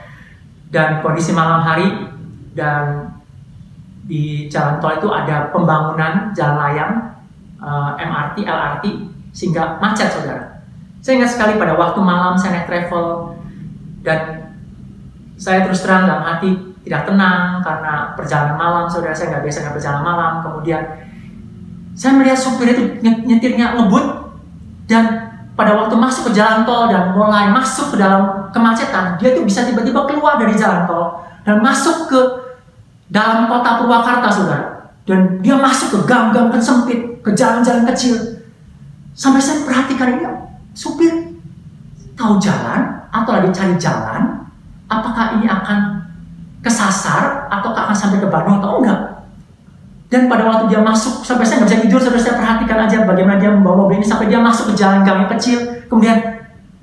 [0.76, 1.88] dan kondisi malam hari
[2.52, 3.16] dan
[4.12, 6.94] di jalan tol itu ada pembangunan jalan layang
[7.64, 8.86] eh, MRT, LRT
[9.32, 10.51] sehingga macet saudara.
[11.02, 13.36] Saya ingat sekali pada waktu malam saya naik travel
[14.06, 14.54] dan
[15.34, 16.54] saya terus terang dalam hati
[16.86, 20.82] tidak tenang karena perjalanan malam saudara saya nggak biasa berjalan malam kemudian
[21.98, 24.06] saya melihat supir itu nyetirnya ngebut
[24.86, 29.44] dan pada waktu masuk ke jalan tol dan mulai masuk ke dalam kemacetan, dia tuh
[29.46, 32.22] bisa tiba-tiba keluar dari jalan tol dan masuk ke
[33.12, 34.68] dalam kota Purwakarta, saudara.
[35.04, 38.42] Dan dia masuk ke gang-gang sempit, ke jalan-jalan kecil.
[39.12, 40.24] Sampai saya perhatikan ini,
[40.72, 41.36] supir
[42.16, 44.48] tahu jalan atau lagi cari jalan,
[44.88, 46.08] apakah ini akan
[46.62, 49.02] kesasar atau akan sampai ke Bandung atau enggak?
[50.12, 53.40] Dan pada waktu dia masuk, sampai saya nggak bisa tidur, sampai saya perhatikan aja bagaimana
[53.40, 56.20] dia membawa mobil ini sampai dia masuk ke jalan gang yang kecil, kemudian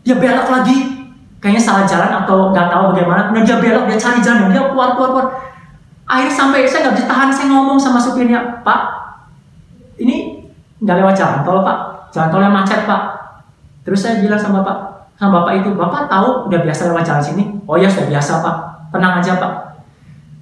[0.01, 4.19] dia belok lagi, kayaknya salah jalan atau nggak tahu bagaimana, kemudian dia belok, dia cari
[4.25, 5.27] jalan, dia keluar, keluar, keluar.
[6.09, 8.81] Akhirnya sampai saya nggak bisa tahan, saya ngomong sama supirnya, Pak,
[10.01, 10.49] ini
[10.81, 13.18] nggak lewat jalan tol Pak, jalan tol yang macet Pak.
[13.89, 14.77] Terus saya bilang sama Pak,
[15.17, 17.57] sama Bapak itu, Bapak tahu udah biasa lewat jalan sini?
[17.65, 18.57] Oh ya sudah biasa Pak,
[18.93, 19.53] tenang aja Pak.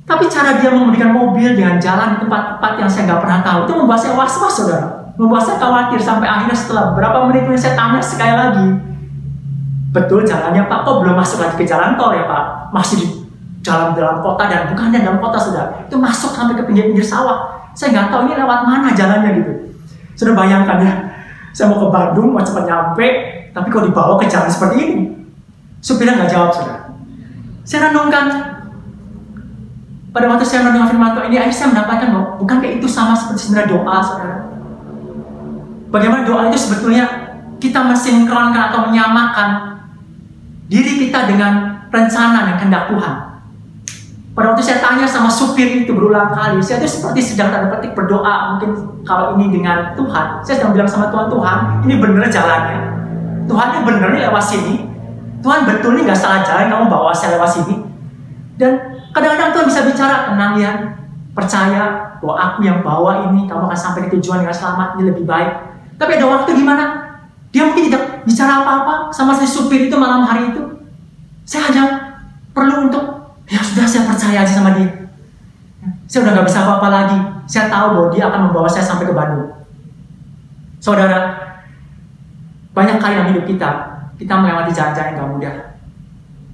[0.03, 3.73] Tapi cara dia mengemudikan mobil dengan jalan di tempat-tempat yang saya nggak pernah tahu itu
[3.79, 5.15] membuat saya was-was, saudara.
[5.15, 8.67] Membuat saya khawatir sampai akhirnya setelah beberapa menit saya tanya sekali lagi,
[9.95, 12.75] betul jalannya Pak, kok belum masuk lagi ke jalan tol ya Pak?
[12.75, 13.07] Masih di
[13.63, 15.87] jalan dalam kota dan bukan di dalam kota sudah.
[15.87, 17.71] Itu masuk sampai ke pinggir-pinggir sawah.
[17.79, 19.53] Saya nggak tahu ini lewat mana jalannya gitu.
[20.19, 20.93] Sudah bayangkan ya,
[21.55, 23.09] saya mau ke Bandung, mau cepat nyampe,
[23.57, 24.97] tapi kok dibawa ke jalan seperti ini?
[25.81, 26.93] Supirnya nggak jawab sudah.
[27.65, 28.25] Saya renungkan,
[30.13, 33.17] pada waktu saya mendengar firman Tuhan ini, akhirnya saya mendapatkan bahwa bukan kayak itu sama
[33.17, 34.39] seperti sebenarnya doa, saudara.
[35.89, 37.05] Bagaimana doa itu sebetulnya
[37.57, 39.49] kita mensinkronkan atau menyamakan
[40.69, 43.17] diri kita dengan rencana dan kehendak Tuhan.
[44.37, 47.97] Pada waktu saya tanya sama supir itu berulang kali, saya itu seperti sedang tanda petik
[47.97, 48.53] berdoa.
[48.53, 52.96] Mungkin kalau ini dengan Tuhan, saya sedang bilang sama Tuhan, Tuhan, ini benar jalannya.
[53.47, 54.75] Tuhan ini benar nih lewat sini.
[55.41, 57.75] Tuhan betul nih nggak salah jalan, kamu bawa saya lewat sini.
[58.59, 60.73] Dan Kadang-kadang Tuhan bisa bicara, tenang ya,
[61.33, 65.25] percaya bahwa aku yang bawa ini, kamu akan sampai ke tujuan dengan selamat, ini lebih
[65.25, 65.57] baik.
[65.97, 66.85] Tapi ada waktu di mana
[67.49, 70.61] dia mungkin tidak bicara apa-apa sama si supir itu malam hari itu.
[71.49, 71.85] Saya hanya
[72.53, 75.09] perlu untuk, ya sudah saya percaya aja sama dia.
[76.05, 77.19] Saya udah gak bisa apa-apa lagi.
[77.49, 79.65] Saya tahu bahwa dia akan membawa saya sampai ke Bandung.
[80.77, 81.41] Saudara,
[82.77, 83.71] banyak kali dalam hidup kita,
[84.21, 85.55] kita melewati jalan-jalan yang gak mudah.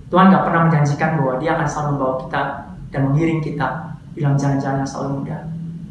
[0.06, 2.42] Tuhan gak pernah menjanjikan bahwa dia akan selalu membawa kita
[2.94, 3.68] dan mengiring kita
[4.14, 5.40] dalam jalan-jalan yang selalu mudah.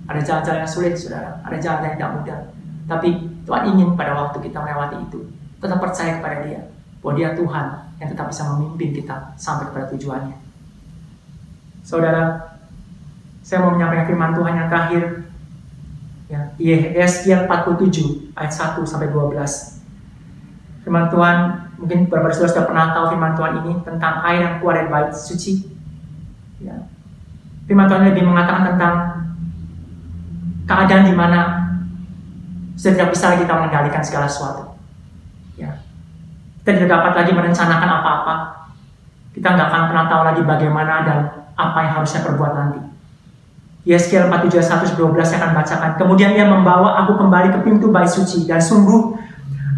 [0.08, 1.36] Ada jalan-jalan yang sulit, saudara.
[1.44, 2.40] Ada jalan yang tidak mudah.
[2.88, 3.10] Tapi
[3.44, 5.20] Tuhan ingin pada waktu kita melewati itu,
[5.60, 6.62] tetap percaya kepada dia.
[7.04, 7.66] Bahwa dia Tuhan
[8.00, 10.38] yang tetap bisa memimpin kita sampai kepada tujuannya.
[11.84, 12.56] Saudara,
[13.44, 15.04] saya mau menyampaikan firman Tuhan yang terakhir
[16.32, 19.81] Ya, Yeskiel 47 ayat 1 sampai 12.
[20.82, 21.38] Firman Tuhan,
[21.78, 25.14] mungkin beberapa saudara sudah pernah tahu firman Tuhan ini tentang air yang keluar dari bait
[25.14, 25.70] suci.
[26.58, 26.78] Ya.
[27.70, 28.94] Firman Tuhan lebih mengatakan tentang
[30.66, 31.40] keadaan di mana
[32.74, 34.74] sudah tidak bisa kita mengendalikan segala sesuatu.
[35.54, 35.78] Ya.
[36.62, 38.36] Kita tidak dapat lagi merencanakan apa-apa.
[39.38, 41.20] Kita nggak akan pernah tahu lagi bagaimana dan
[41.54, 42.82] apa yang harus saya perbuat nanti.
[43.82, 45.92] Yeskiel 47 12 saya akan bacakan.
[45.98, 49.18] Kemudian ia membawa aku kembali ke pintu bait suci dan sungguh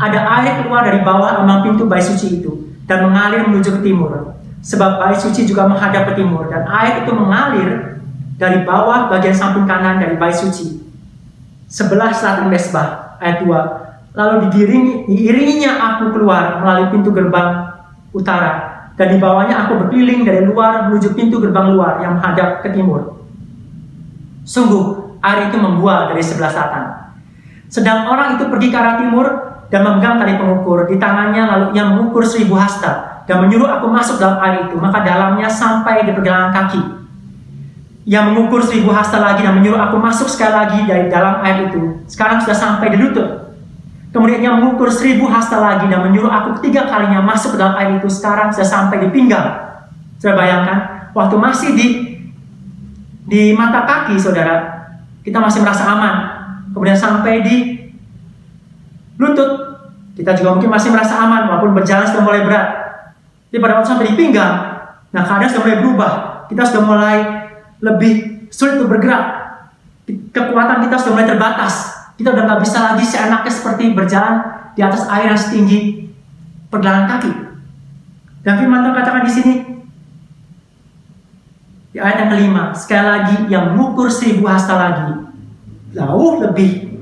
[0.01, 4.37] ada air keluar dari bawah ambang pintu bait suci itu dan mengalir menuju ke timur.
[4.63, 7.99] Sebab bait suci juga menghadap ke timur dan air itu mengalir
[8.39, 10.81] dari bawah bagian samping kanan dari bait suci.
[11.67, 14.13] Sebelah selatan mesbah ayat 2.
[14.13, 17.73] Lalu diiringi, diiringinya aku keluar melalui pintu gerbang
[18.13, 22.69] utara dan di bawahnya aku berkeliling dari luar menuju pintu gerbang luar yang menghadap ke
[22.69, 23.17] timur.
[24.45, 26.85] Sungguh, air itu membuah dari sebelah selatan.
[27.73, 31.89] Sedang orang itu pergi ke arah timur dan memegang tali pengukur di tangannya lalu ia
[31.89, 36.53] mengukur seribu hasta dan menyuruh aku masuk dalam air itu maka dalamnya sampai di pergelangan
[36.53, 36.81] kaki.
[38.05, 42.05] Ia mengukur seribu hasta lagi dan menyuruh aku masuk sekali lagi dari dalam air itu.
[42.05, 43.25] Sekarang sudah sampai di lutut.
[44.13, 47.97] Kemudian ia mengukur seribu hasta lagi dan menyuruh aku ketiga kalinya masuk ke dalam air
[47.97, 48.05] itu.
[48.13, 49.57] Sekarang sudah sampai di pinggang.
[50.21, 51.87] Sudah bayangkan waktu masih di
[53.25, 54.85] di mata kaki saudara
[55.25, 56.15] kita masih merasa aman.
[56.77, 57.82] Kemudian sampai di
[59.17, 59.51] lutut.
[60.13, 62.67] Kita juga mungkin masih merasa aman walaupun berjalan sudah mulai berat.
[63.49, 64.55] Tapi pada waktu sampai di pinggang
[65.13, 66.11] nah keadaan sudah mulai berubah.
[66.49, 67.17] Kita sudah mulai
[67.81, 68.13] lebih
[68.53, 69.25] sulit untuk bergerak.
[70.05, 71.73] Kekuatan kita sudah mulai terbatas.
[72.13, 74.35] Kita udah nggak bisa lagi seenaknya seperti berjalan
[74.77, 76.09] di atas air yang setinggi
[76.69, 77.31] pergelangan kaki.
[78.43, 79.53] Dan firman Tuhan katakan di sini
[81.93, 85.13] di ayat yang kelima, sekali lagi yang mengukur seribu hasta lagi,
[85.93, 86.92] jauh lebih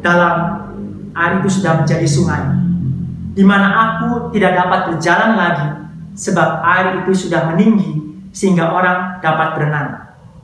[0.00, 0.34] dalam
[1.14, 2.42] air itu sudah menjadi sungai,
[3.36, 5.68] di mana aku tidak dapat berjalan lagi,
[6.16, 8.00] sebab air itu sudah meninggi
[8.32, 9.88] sehingga orang dapat berenang.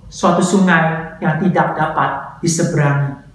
[0.07, 3.27] Suatu sungai yang tidak dapat diseberangi.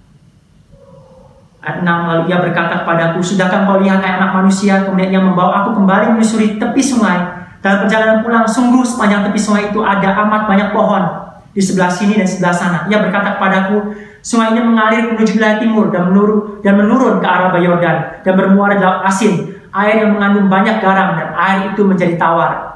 [1.62, 4.82] Ayat 6 lalu ia berkata kepadaku, Sudahkah kau lihat hai anak manusia?
[4.82, 7.22] Kemudian ia membawa aku kembali menyusuri tepi sungai
[7.62, 12.16] dalam perjalanan pulang, sungguh sepanjang tepi sungai itu ada amat banyak pohon di sebelah sini
[12.16, 12.78] dan sebelah sana.
[12.88, 13.92] Ia berkata kepadaku,
[14.24, 18.72] sungai ini mengalir menuju wilayah timur dan menurun dan menurun ke arah Yordan dan bermuara
[18.76, 22.72] di laut asin, air yang mengandung banyak garam dan air itu menjadi tawar.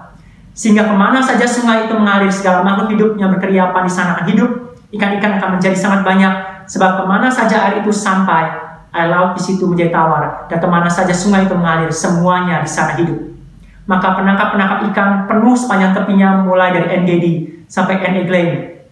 [0.57, 4.27] Sehingga ke mana saja sungai itu mengalir, segala makhluk hidup yang berkeriapan di sana akan
[4.33, 4.51] hidup,
[4.93, 6.33] ikan-ikan akan menjadi sangat banyak,
[6.65, 8.57] sebab ke mana saja air itu sampai,
[8.89, 12.71] air laut di situ menjadi tawar, dan ke mana saja sungai itu mengalir, semuanya di
[12.73, 13.37] sana hidup.
[13.85, 18.27] Maka penangkap-penangkap ikan penuh sepanjang tepinya mulai dari NGD sampai N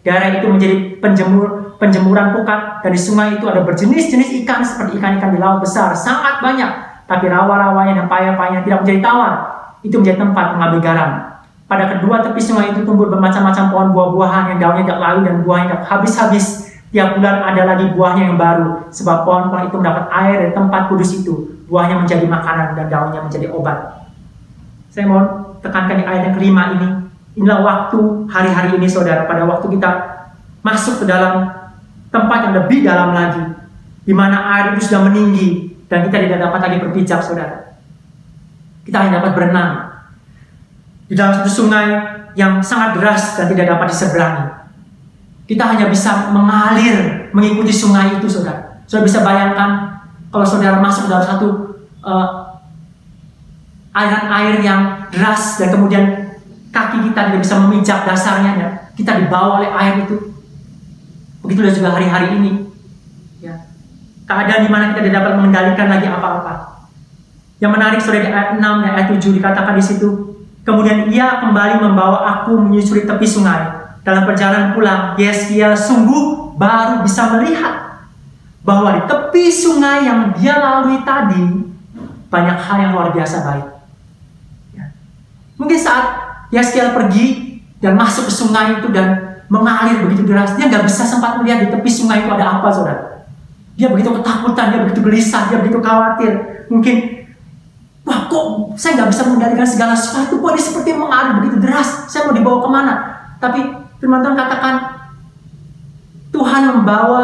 [0.05, 5.33] Daerah itu menjadi penjemur penjemuran pukat dan di sungai itu ada berjenis-jenis ikan seperti ikan-ikan
[5.33, 6.71] di laut besar sangat banyak.
[7.09, 9.33] Tapi rawa-rawanya dan payah-payahnya tidak menjadi tawar.
[9.85, 11.11] Itu menjadi tempat mengambil garam.
[11.65, 15.67] Pada kedua tepi sungai itu tumbuh bermacam-macam pohon buah-buahan yang daunnya tidak layu dan buahnya
[15.73, 16.47] tidak habis-habis.
[16.95, 21.11] Tiap bulan ada lagi buahnya yang baru sebab pohon-pohon itu mendapat air dari tempat kudus
[21.17, 21.65] itu.
[21.65, 24.05] Buahnya menjadi makanan dan daunnya menjadi obat.
[24.93, 25.21] Saya mau
[25.65, 27.04] tekankan di ayat yang kelima ini.
[27.35, 27.99] Inilah waktu
[28.31, 29.91] hari-hari ini saudara, pada waktu kita
[30.63, 31.51] masuk ke dalam
[32.15, 33.43] tempat yang lebih dalam lagi,
[34.07, 37.75] di mana air itu sudah meninggi dan kita tidak dapat lagi berpijak saudara.
[38.87, 39.73] Kita hanya dapat berenang
[41.11, 41.87] di dalam satu sungai
[42.39, 44.47] yang sangat deras dan tidak dapat diseberangi.
[45.45, 48.81] Kita hanya bisa mengalir mengikuti sungai itu saudara.
[48.87, 49.71] Saudara bisa bayangkan
[50.33, 51.49] kalau saudara masuk dalam satu
[52.01, 52.29] uh,
[53.95, 54.81] aliran air yang
[55.13, 56.24] deras dan kemudian
[56.75, 58.69] kaki kita tidak bisa memijak dasarnya ya.
[58.99, 60.35] kita dibawa oleh air itu.
[61.47, 62.53] Begitulah juga hari-hari ini.
[63.39, 63.63] Ya.
[64.27, 66.83] Keadaan di mana kita tidak dapat mengendalikan lagi apa-apa.
[67.63, 70.09] Yang menarik sudah di ayat 6 dan ayat 7 dikatakan di situ
[70.67, 73.87] kemudian ia kembali membawa aku menyusuri tepi sungai.
[74.05, 78.05] Dalam perjalanan pulang Yeskia sungguh baru bisa melihat
[78.65, 81.73] bahwa di tepi sungai yang dia lalui tadi
[82.29, 83.67] banyak hal yang luar biasa baik.
[85.55, 86.24] Mungkin saat
[86.55, 91.43] Yaskiel pergi dan masuk ke sungai itu dan mengalir begitu deras, dia nggak bisa sempat
[91.43, 93.27] melihat di tepi sungai itu ada apa, saudara.
[93.75, 96.33] Dia begitu ketakutan, dia begitu gelisah, dia begitu khawatir.
[96.71, 97.27] Mungkin,
[98.07, 102.31] wah kok saya nggak bisa mengendalikan segala sesuatu, kok ini seperti mengalir begitu deras, saya
[102.31, 102.95] mau dibawa ke mana?
[103.43, 103.61] Tapi
[103.99, 104.75] firman Tuhan katakan,
[106.31, 107.23] Tuhan membawa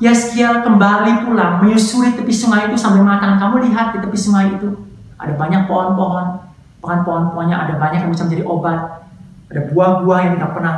[0.00, 4.72] Yaskiel kembali pulang, menyusuri tepi sungai itu sambil mengatakan, kamu lihat di tepi sungai itu,
[5.20, 6.49] ada banyak pohon-pohon,
[6.80, 9.04] Bahkan pohon-pohonnya ada banyak yang bisa menjadi obat.
[9.52, 10.74] Ada buah-buah yang tidak pernah,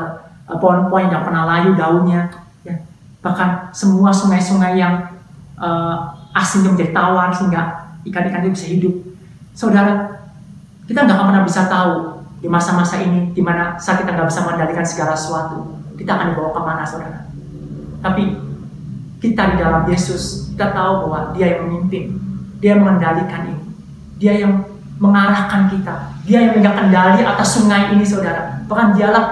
[0.50, 2.20] eh, pohon-pohon yang tidak pernah layu daunnya.
[2.66, 2.76] Ya.
[3.22, 5.12] Bahkan semua sungai-sungai yang
[5.62, 8.94] uh, asin menjadi tawar sehingga ikan-ikan itu bisa hidup.
[9.52, 10.18] Saudara,
[10.88, 11.92] kita nggak akan pernah bisa tahu
[12.42, 16.50] di masa-masa ini, di mana saat kita nggak bisa mengendalikan segala sesuatu, kita akan dibawa
[16.50, 17.30] ke mana, saudara.
[18.02, 18.34] Tapi
[19.22, 22.18] kita di dalam Yesus, kita tahu bahwa Dia yang memimpin,
[22.58, 23.64] Dia yang mengendalikan ini,
[24.18, 24.71] Dia yang
[25.02, 28.62] mengarahkan kita, Dia yang memegang kendali atas sungai ini, saudara.
[28.70, 29.24] Bahkan Dialah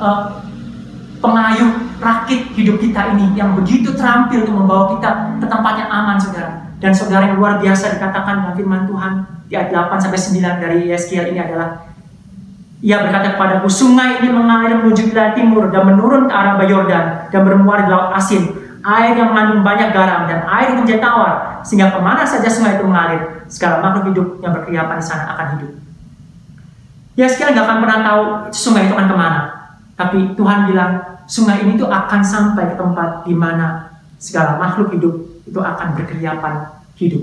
[0.00, 0.40] uh,
[1.20, 6.16] pengayuh rakit hidup kita ini yang begitu terampil untuk membawa kita ke tempat yang aman,
[6.16, 6.72] saudara.
[6.80, 9.12] Dan saudara yang luar biasa dikatakan dalam firman Tuhan
[9.52, 11.84] di ayat 8 sampai 9 dari Yeskiel ini adalah
[12.78, 17.40] ia berkata kepadaku, sungai ini mengalir menuju wilayah timur dan menurun ke arah Yordan dan
[17.42, 18.54] bermuara di laut asin.
[18.86, 21.34] Air yang mengandung banyak garam dan air itu menjadi tawar,
[21.64, 25.46] sehingga ke mana saja sungai itu mengalir, segala makhluk hidup yang berkeliapan di sana akan
[25.58, 25.72] hidup.
[27.18, 28.22] Ya sekarang nggak akan pernah tahu
[28.54, 29.40] sungai itu akan ke mana.
[29.98, 30.92] Tapi Tuhan bilang
[31.26, 36.78] sungai ini tuh akan sampai ke tempat di mana segala makhluk hidup itu akan berkeliapan
[36.94, 37.22] hidup.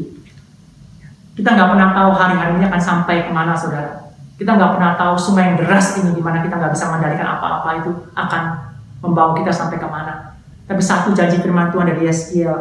[1.35, 4.11] Kita nggak pernah tahu hari-hari ini akan sampai ke mana saudara.
[4.35, 7.69] Kita nggak pernah tahu sungai yang deras ini di mana kita nggak bisa mengendalikan apa-apa
[7.79, 8.43] itu akan
[8.99, 10.35] membawa kita sampai ke mana.
[10.65, 12.51] Tapi satu janji firman Tuhan dari Yeskiel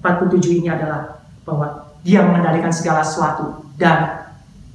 [0.00, 1.17] 47 ini adalah
[1.48, 4.28] bahwa dia mengendalikan segala sesuatu dan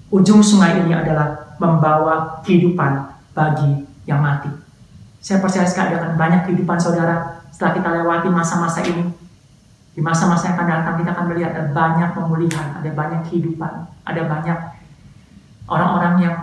[0.10, 4.50] ujung sungai ini adalah membawa kehidupan bagi yang mati.
[5.22, 9.14] Saya percaya sekali akan banyak kehidupan saudara setelah kita lewati masa-masa ini.
[9.94, 14.22] Di masa-masa yang akan datang kita akan melihat ada banyak pemulihan, ada banyak kehidupan, ada
[14.26, 14.58] banyak
[15.70, 16.38] orang-orang yang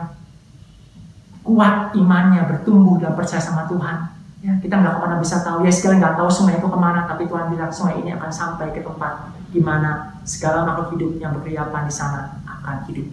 [1.43, 6.01] kuat imannya bertumbuh dan percaya sama Tuhan ya kita nggak pernah bisa tahu ya sekali
[6.01, 9.29] nggak tahu sungai itu ke mana tapi Tuhan bilang sungai ini akan sampai ke tempat
[9.53, 13.09] di mana segala makhluk hidup yang berkeliapan di sana akan hidup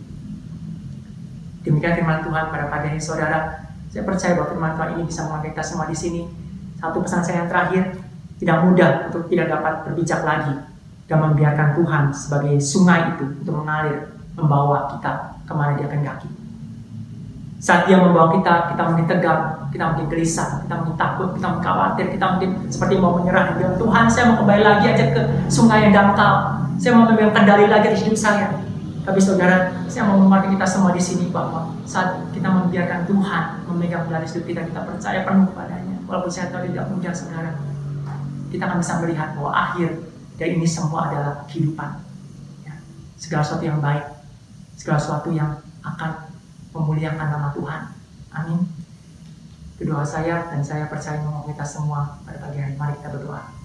[1.63, 5.55] demikian firman Tuhan pada pagi ini saudara saya percaya bahwa firman Tuhan ini bisa mengangkat
[5.55, 6.21] kita semua di sini
[6.77, 7.83] satu pesan saya yang terakhir
[8.37, 10.53] tidak mudah untuk tidak dapat berbijak lagi
[11.07, 16.29] dan membiarkan Tuhan sebagai sungai itu untuk mengalir membawa kita ke mana dia kehendaki.
[17.57, 19.41] Saat dia membawa kita, kita mungkin tegang,
[19.73, 23.49] kita mungkin gelisah, kita mungkin takut, kita mungkin khawatir, kita mungkin seperti mau menyerah.
[23.49, 26.56] Dia bilang, Tuhan saya mau kembali lagi aja ke sungai yang dangkal.
[26.77, 28.53] Saya mau memegang kendali lagi di hidup saya.
[29.01, 34.05] Tapi saudara, saya mau mengerti kita semua di sini bahwa saat kita membiarkan Tuhan memegang
[34.05, 35.95] kendali hidup kita, kita percaya penuh padanya.
[36.05, 37.51] Walaupun saya tahu tidak mudah saudara,
[38.51, 39.89] kita akan bisa melihat bahwa akhir
[40.37, 42.03] dari ini semua adalah kehidupan.
[42.67, 42.75] Ya,
[43.17, 44.17] segala sesuatu yang baik
[44.77, 46.29] segala sesuatu yang akan
[46.71, 47.81] memuliakan nama Tuhan.
[48.29, 48.69] Amin.
[49.81, 52.77] Kedua saya dan saya percaya mau kita semua pada pagi hari.
[52.77, 53.56] Mari kita berdoa.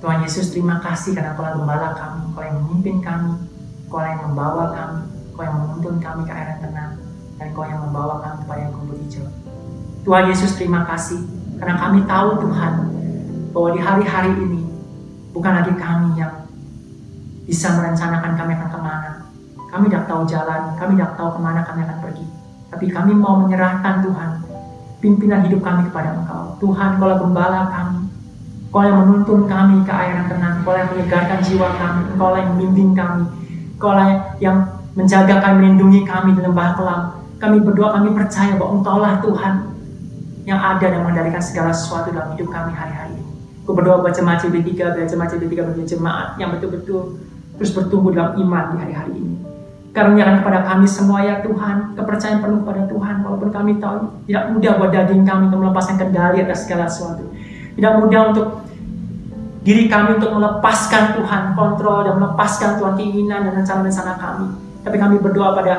[0.00, 3.36] Tuhan Yesus terima kasih karena Kau gembala kami, Kau yang memimpin kami,
[3.92, 5.04] Kau yang membawa kami,
[5.36, 6.92] Kau yang menuntun kami ke air yang tenang,
[7.36, 9.28] dan Kau yang membawa kami kepada yang kumpul hijau.
[10.08, 11.20] Tuhan Yesus terima kasih
[11.60, 12.74] karena kami tahu Tuhan
[13.52, 14.64] bahwa di hari-hari ini
[15.36, 16.48] bukan lagi kami yang
[17.44, 19.10] bisa merencanakan kami akan ke mana.
[19.68, 22.26] Kami tidak tahu jalan, kami tidak tahu ke mana kami akan pergi.
[22.72, 24.30] Tapi kami mau menyerahkan Tuhan,
[25.04, 26.56] pimpinan hidup kami kepada Engkau.
[26.56, 28.09] Tuhan, Kau gembala kami.
[28.70, 30.62] Kau yang menuntun kami ke air yang tenang.
[30.62, 32.02] Kau yang menyegarkan jiwa kami.
[32.14, 33.26] Kau yang membimbing kami.
[33.82, 33.94] Kau
[34.38, 34.56] yang
[34.94, 37.02] menjaga kami, melindungi kami di lembah kelam.
[37.42, 39.54] Kami berdoa, kami percaya bahwa Engkau lah Tuhan
[40.44, 43.24] yang ada dan mengendalikan segala sesuatu dalam hidup kami hari-hari ini.
[43.64, 47.16] Aku berdoa buat jemaat CB3, buat jemaat CB3 bagi jemaat yang betul-betul
[47.60, 49.36] terus bertumbuh dalam iman di hari-hari ini.
[49.90, 54.72] Karuniakan kepada kami semua ya Tuhan, kepercayaan penuh pada Tuhan, walaupun kami tahu tidak mudah
[54.78, 57.26] buat daging kami untuk melepaskan kendali atas segala sesuatu.
[57.76, 58.46] Tidak mudah untuk
[59.60, 64.46] diri kami untuk melepaskan Tuhan kontrol dan melepaskan Tuhan keinginan dan rencana-rencana kami.
[64.80, 65.74] Tapi kami berdoa pada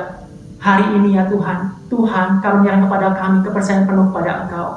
[0.62, 4.70] hari ini ya Tuhan, Tuhan karuniakan kepada kami kepercayaan penuh kepada Engkau.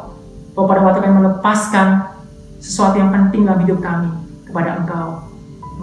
[0.56, 1.88] Bahwa pada waktu kami melepaskan
[2.62, 4.08] sesuatu yang penting dalam hidup kami
[4.48, 5.20] kepada Engkau,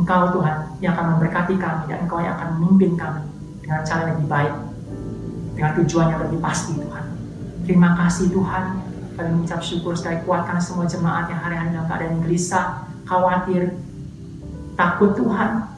[0.02, 3.22] Engkau Tuhan yang akan memberkati kami dan Engkau yang akan memimpin kami
[3.62, 4.56] dengan cara yang lebih baik,
[5.54, 7.06] dengan tujuan yang lebih pasti Tuhan.
[7.70, 8.64] Terima kasih Tuhan,
[9.22, 13.78] kami mengucap syukur sekali kuatkan semua jemaat yang hari-hari dalam keadaan gelisah, khawatir,
[14.74, 15.70] takut Tuhan,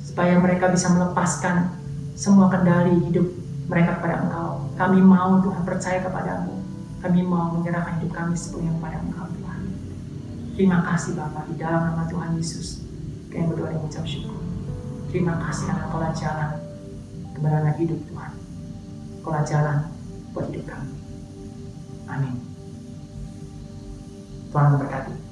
[0.00, 1.68] supaya mereka bisa melepaskan
[2.16, 3.28] semua kendali hidup
[3.68, 4.72] mereka kepada Engkau.
[4.80, 6.56] Kami mau Tuhan percaya kepadamu.
[7.04, 9.60] Kami mau menyerahkan hidup kami sepenuhnya kepada Engkau Tuhan.
[10.56, 12.82] Terima kasih Bapak di dalam nama Tuhan Yesus.
[13.28, 14.40] Kami berdoa dan mengucap syukur.
[15.12, 16.50] Terima kasih karena kau jalan
[17.36, 18.32] kebenaran hidup Tuhan.
[19.20, 19.76] Kau jalan
[20.32, 20.92] buat hidup kami.
[22.08, 22.47] Amin.
[24.48, 25.27] Tuhan memberkati.